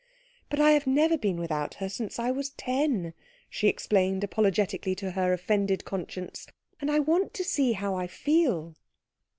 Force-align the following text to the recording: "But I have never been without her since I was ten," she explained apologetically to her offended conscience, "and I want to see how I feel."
"But 0.49 0.59
I 0.59 0.71
have 0.71 0.87
never 0.87 1.15
been 1.15 1.37
without 1.39 1.75
her 1.75 1.87
since 1.87 2.17
I 2.17 2.31
was 2.31 2.49
ten," 2.49 3.13
she 3.51 3.67
explained 3.67 4.23
apologetically 4.23 4.95
to 4.95 5.11
her 5.11 5.31
offended 5.31 5.85
conscience, 5.85 6.47
"and 6.79 6.89
I 6.89 6.97
want 6.97 7.35
to 7.35 7.43
see 7.43 7.73
how 7.73 7.93
I 7.93 8.07
feel." 8.07 8.73